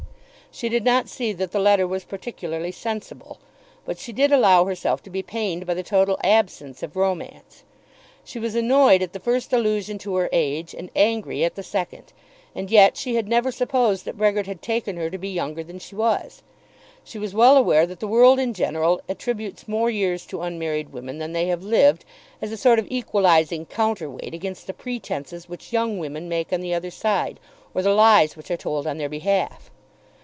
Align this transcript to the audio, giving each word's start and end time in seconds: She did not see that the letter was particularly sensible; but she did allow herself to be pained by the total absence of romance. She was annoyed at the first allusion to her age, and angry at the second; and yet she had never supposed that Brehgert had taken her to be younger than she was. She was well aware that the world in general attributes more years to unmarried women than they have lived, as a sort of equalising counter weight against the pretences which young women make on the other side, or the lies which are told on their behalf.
She 0.53 0.67
did 0.67 0.83
not 0.83 1.07
see 1.07 1.31
that 1.31 1.53
the 1.53 1.61
letter 1.61 1.87
was 1.87 2.03
particularly 2.03 2.73
sensible; 2.73 3.39
but 3.85 3.97
she 3.97 4.11
did 4.11 4.33
allow 4.33 4.65
herself 4.65 5.01
to 5.03 5.09
be 5.09 5.23
pained 5.23 5.65
by 5.65 5.73
the 5.73 5.81
total 5.81 6.19
absence 6.25 6.83
of 6.83 6.97
romance. 6.97 7.63
She 8.25 8.37
was 8.37 8.53
annoyed 8.53 9.01
at 9.01 9.13
the 9.13 9.19
first 9.21 9.53
allusion 9.53 9.97
to 9.99 10.15
her 10.15 10.27
age, 10.33 10.73
and 10.77 10.91
angry 10.93 11.45
at 11.45 11.55
the 11.55 11.63
second; 11.63 12.11
and 12.53 12.69
yet 12.69 12.97
she 12.97 13.15
had 13.15 13.29
never 13.29 13.49
supposed 13.49 14.03
that 14.03 14.17
Brehgert 14.17 14.45
had 14.45 14.61
taken 14.61 14.97
her 14.97 15.09
to 15.09 15.17
be 15.17 15.29
younger 15.29 15.63
than 15.63 15.79
she 15.79 15.95
was. 15.95 16.43
She 17.01 17.17
was 17.17 17.33
well 17.33 17.55
aware 17.55 17.85
that 17.85 18.01
the 18.01 18.05
world 18.07 18.37
in 18.37 18.53
general 18.53 18.99
attributes 19.07 19.69
more 19.69 19.89
years 19.89 20.25
to 20.25 20.41
unmarried 20.41 20.91
women 20.91 21.17
than 21.17 21.31
they 21.31 21.47
have 21.47 21.63
lived, 21.63 22.03
as 22.41 22.51
a 22.51 22.57
sort 22.57 22.77
of 22.77 22.85
equalising 22.89 23.67
counter 23.67 24.09
weight 24.09 24.33
against 24.33 24.67
the 24.67 24.73
pretences 24.73 25.47
which 25.47 25.71
young 25.71 25.97
women 25.97 26.27
make 26.27 26.51
on 26.51 26.59
the 26.59 26.73
other 26.73 26.91
side, 26.91 27.39
or 27.73 27.81
the 27.83 27.93
lies 27.95 28.35
which 28.35 28.51
are 28.51 28.57
told 28.57 28.85
on 28.85 28.97
their 28.97 29.07
behalf. 29.09 29.71